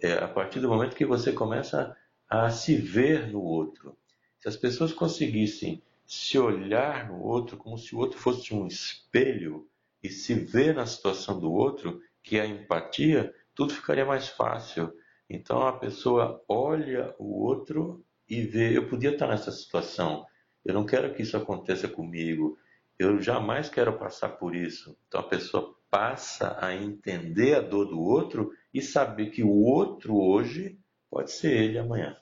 é, 0.00 0.12
a 0.12 0.28
partir 0.28 0.60
do 0.60 0.68
momento 0.68 0.94
que 0.94 1.06
você 1.06 1.32
começa 1.32 1.96
a 2.28 2.50
se 2.50 2.76
ver 2.76 3.28
no 3.28 3.42
outro. 3.42 3.96
Se 4.38 4.48
as 4.48 4.56
pessoas 4.56 4.92
conseguissem 4.92 5.82
se 6.06 6.38
olhar 6.38 7.08
no 7.08 7.22
outro 7.22 7.56
como 7.56 7.78
se 7.78 7.94
o 7.94 7.98
outro 7.98 8.18
fosse 8.18 8.54
um 8.54 8.66
espelho 8.66 9.68
e 10.02 10.08
se 10.08 10.34
ver 10.34 10.74
na 10.74 10.86
situação 10.86 11.38
do 11.38 11.52
outro, 11.52 12.00
que 12.22 12.38
é 12.38 12.42
a 12.42 12.46
empatia, 12.46 13.34
tudo 13.54 13.74
ficaria 13.74 14.04
mais 14.04 14.28
fácil. 14.28 14.92
Então 15.28 15.66
a 15.66 15.72
pessoa 15.72 16.42
olha 16.48 17.14
o 17.18 17.42
outro 17.42 18.04
e 18.28 18.42
vê: 18.42 18.76
eu 18.76 18.88
podia 18.88 19.10
estar 19.10 19.26
nessa 19.26 19.50
situação, 19.50 20.26
eu 20.64 20.74
não 20.74 20.86
quero 20.86 21.14
que 21.14 21.22
isso 21.22 21.36
aconteça 21.36 21.88
comigo, 21.88 22.58
eu 22.98 23.20
jamais 23.20 23.68
quero 23.68 23.98
passar 23.98 24.30
por 24.30 24.54
isso. 24.54 24.96
Então 25.08 25.20
a 25.20 25.24
pessoa 25.24 25.74
passa 25.90 26.58
a 26.60 26.74
entender 26.74 27.54
a 27.54 27.60
dor 27.60 27.86
do 27.86 28.00
outro 28.00 28.52
e 28.72 28.82
saber 28.82 29.30
que 29.30 29.42
o 29.42 29.50
outro 29.50 30.16
hoje 30.16 30.78
Pode 31.10 31.32
ser 31.32 31.52
ele 31.52 31.78
amanhã. 31.78 32.16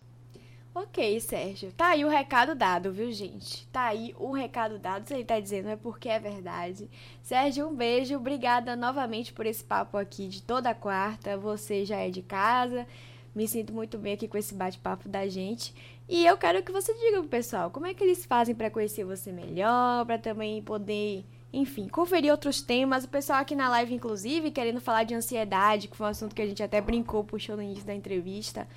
Ok, 0.75 1.19
Sérgio. 1.21 1.73
Tá 1.73 1.89
aí 1.89 2.05
o 2.05 2.09
recado 2.09 2.55
dado, 2.55 2.93
viu, 2.93 3.11
gente? 3.11 3.67
Tá 3.69 3.87
aí 3.87 4.15
o 4.19 4.31
recado 4.33 4.79
dado. 4.79 5.09
Se 5.09 5.15
ele 5.15 5.25
tá 5.25 5.41
dizendo 5.41 5.71
é 5.71 5.77
porque 5.77 6.07
é 6.07 6.19
verdade. 6.19 6.91
Sérgio, 7.23 7.67
um 7.67 7.75
beijo. 7.75 8.15
Obrigada 8.17 8.77
novamente 8.77 9.33
por 9.33 9.47
esse 9.47 9.65
papo 9.65 9.97
aqui 9.97 10.29
de 10.29 10.43
toda 10.43 10.75
quarta. 10.75 11.37
Você 11.39 11.87
já 11.87 11.97
é 11.97 12.11
de 12.11 12.21
casa. 12.21 12.87
Me 13.35 13.49
sinto 13.49 13.73
muito 13.73 13.97
bem 13.97 14.13
aqui 14.13 14.29
com 14.29 14.37
esse 14.37 14.55
bate-papo 14.55 15.09
da 15.09 15.27
gente. 15.27 15.75
E 16.07 16.27
eu 16.27 16.37
quero 16.37 16.63
que 16.63 16.71
você 16.71 16.93
diga 16.93 17.21
pro 17.21 17.29
pessoal 17.29 17.71
como 17.71 17.87
é 17.87 17.95
que 17.95 18.05
eles 18.05 18.27
fazem 18.27 18.55
para 18.55 18.71
conhecer 18.71 19.05
você 19.05 19.33
melhor, 19.33 20.05
para 20.05 20.19
também 20.19 20.63
poder 20.63 21.25
enfim, 21.53 21.89
conferir 21.89 22.31
outros 22.31 22.61
temas. 22.61 23.05
O 23.05 23.09
pessoal 23.09 23.41
aqui 23.41 23.55
na 23.55 23.69
live, 23.69 23.95
inclusive, 23.95 24.51
querendo 24.51 24.81
falar 24.81 25.05
de 25.05 25.15
ansiedade, 25.15 25.89
que 25.89 25.97
foi 25.97 26.07
um 26.07 26.11
assunto 26.11 26.35
que 26.35 26.43
a 26.43 26.47
gente 26.47 26.63
até 26.63 26.81
brincou, 26.81 27.25
puxou 27.25 27.57
no 27.57 27.63
início 27.63 27.87
da 27.87 27.95
entrevista. 27.95 28.69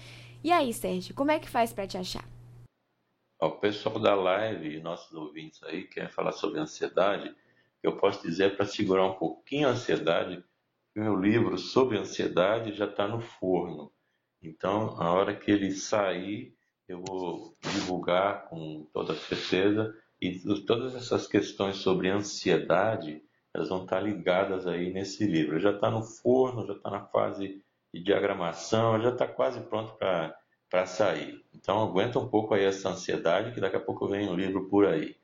E 0.44 0.52
aí, 0.52 0.74
Sérgio, 0.74 1.14
como 1.14 1.32
é 1.32 1.40
que 1.40 1.50
faz 1.50 1.74
para 1.74 1.88
te 1.88 1.98
achar? 1.98 2.24
Ao 3.40 3.58
pessoal 3.60 4.00
da 4.00 4.16
live, 4.16 4.82
nossos 4.82 5.14
ouvintes 5.14 5.62
aí, 5.64 5.86
querem 5.86 6.10
falar 6.10 6.32
sobre 6.34 6.60
ansiedade, 6.60 7.34
eu 7.82 7.98
posso 7.98 8.22
dizer 8.22 8.56
para 8.56 8.66
segurar 8.66 9.06
um 9.06 9.14
pouquinho 9.14 9.68
a 9.68 9.72
ansiedade, 9.72 10.44
o 10.96 11.00
meu 11.00 11.16
livro 11.16 11.58
sobre 11.58 11.98
ansiedade 11.98 12.74
já 12.74 12.86
está 12.86 13.08
no 13.08 13.22
forno. 13.22 13.92
Então, 14.42 15.02
a 15.02 15.12
hora 15.12 15.36
que 15.36 15.52
ele 15.52 15.72
sair, 15.72 16.54
eu 16.88 17.02
vou 17.02 17.56
divulgar 17.62 18.50
com 18.50 18.86
toda 18.92 19.16
certeza 19.16 19.96
e 20.22 20.38
todas 20.66 20.96
essas 20.96 21.28
questões 21.28 21.78
sobre 21.78 22.10
ansiedade, 22.10 23.24
elas 23.54 23.70
vão 23.70 23.84
estar 23.84 24.02
ligadas 24.02 24.68
aí 24.68 24.92
nesse 24.92 25.26
livro. 25.26 25.60
Já 25.60 25.72
está 25.72 25.90
no 25.90 26.04
forno, 26.04 26.68
já 26.68 26.74
está 26.74 26.90
na 26.90 27.06
fase 27.06 27.64
de 27.94 28.04
diagramação, 28.04 29.02
já 29.02 29.10
está 29.10 29.26
quase 29.28 29.62
pronto 29.62 29.98
para 29.98 30.86
sair. 30.86 31.44
Então 31.54 31.82
aguenta 31.82 32.20
um 32.20 32.28
pouco 32.28 32.54
aí 32.54 32.66
essa 32.66 32.90
ansiedade, 32.90 33.54
que 33.54 33.62
daqui 33.62 33.78
a 33.78 33.82
pouco 33.82 34.08
vem 34.08 34.28
um 34.28 34.36
livro 34.36 34.68
por 34.70 34.86
aí. 34.86 35.16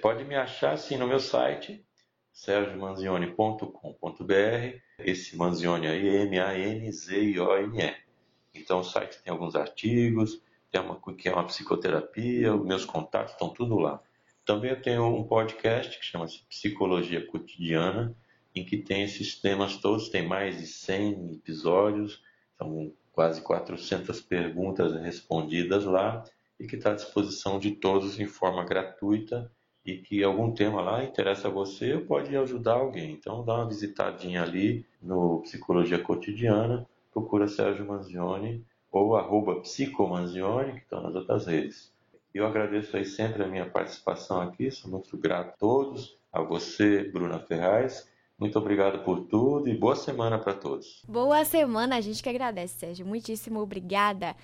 Pode 0.00 0.24
me 0.24 0.34
achar 0.34 0.72
assim 0.72 0.96
no 0.96 1.06
meu 1.06 1.20
site, 1.20 1.84
sergiomanzioni.com.br. 2.32 4.78
Esse 4.98 5.36
Manzioni 5.36 5.86
aí 5.86 6.08
é 6.08 6.22
M-A-N-Z-I-O-N-E. 6.22 7.94
Então 8.54 8.80
o 8.80 8.84
site 8.84 9.22
tem 9.22 9.30
alguns 9.30 9.54
artigos, 9.54 10.42
tem 10.70 10.80
uma, 10.80 10.98
que 11.14 11.28
é 11.28 11.32
uma 11.32 11.46
psicoterapia, 11.46 12.56
meus 12.56 12.84
contatos 12.84 13.32
estão 13.32 13.50
tudo 13.50 13.78
lá. 13.78 14.02
Também 14.50 14.72
eu 14.72 14.82
tenho 14.82 15.06
um 15.06 15.22
podcast 15.22 15.96
que 15.96 16.04
chama-se 16.04 16.42
Psicologia 16.48 17.24
Cotidiana, 17.24 18.16
em 18.52 18.64
que 18.64 18.78
tem 18.78 19.04
esses 19.04 19.40
temas 19.40 19.76
todos, 19.76 20.08
tem 20.08 20.26
mais 20.26 20.58
de 20.58 20.66
100 20.66 21.34
episódios, 21.34 22.20
são 22.58 22.92
quase 23.12 23.42
400 23.42 24.20
perguntas 24.22 25.00
respondidas 25.00 25.84
lá, 25.84 26.24
e 26.58 26.66
que 26.66 26.74
está 26.74 26.90
à 26.90 26.94
disposição 26.96 27.60
de 27.60 27.70
todos 27.70 28.18
em 28.18 28.26
forma 28.26 28.64
gratuita, 28.64 29.48
e 29.86 29.98
que 29.98 30.24
algum 30.24 30.52
tema 30.52 30.82
lá 30.82 31.04
interessa 31.04 31.46
a 31.46 31.52
você, 31.52 31.96
pode 31.98 32.36
ajudar 32.36 32.74
alguém. 32.74 33.12
Então 33.12 33.44
dá 33.44 33.54
uma 33.54 33.68
visitadinha 33.68 34.42
ali 34.42 34.84
no 35.00 35.42
Psicologia 35.42 36.00
Cotidiana, 36.00 36.84
procura 37.12 37.46
Sérgio 37.46 37.86
Manzioni 37.86 38.66
ou 38.90 39.14
arroba 39.14 39.60
Psicomanzioni, 39.60 40.72
que 40.72 40.80
estão 40.80 41.00
nas 41.04 41.14
outras 41.14 41.46
redes. 41.46 41.94
Eu 42.32 42.46
agradeço 42.46 42.96
aí 42.96 43.04
sempre 43.04 43.42
a 43.42 43.48
minha 43.48 43.68
participação 43.68 44.40
aqui, 44.40 44.70
sou 44.70 44.90
muito 44.90 45.16
grato 45.18 45.48
a 45.48 45.52
todos, 45.52 46.16
a 46.32 46.40
você, 46.40 47.02
Bruna 47.04 47.40
Ferraz. 47.40 48.08
Muito 48.38 48.58
obrigado 48.58 49.04
por 49.04 49.26
tudo 49.26 49.68
e 49.68 49.76
boa 49.76 49.96
semana 49.96 50.38
para 50.38 50.54
todos. 50.54 51.02
Boa 51.06 51.44
semana, 51.44 51.96
a 51.96 52.00
gente 52.00 52.22
que 52.22 52.28
agradece, 52.28 52.78
Sérgio. 52.78 53.04
Muitíssimo 53.04 53.60
obrigada. 53.60 54.34